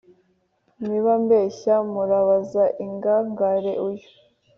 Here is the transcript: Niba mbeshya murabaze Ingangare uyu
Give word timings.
Niba 0.85 1.11
mbeshya 1.23 1.75
murabaze 1.91 2.63
Ingangare 2.85 3.71
uyu 3.87 4.07